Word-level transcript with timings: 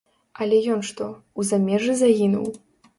А 0.39 0.47
ён 0.77 0.81
што, 0.89 1.11
у 1.39 1.47
замежжы 1.53 2.01
загінуў? 2.05 2.55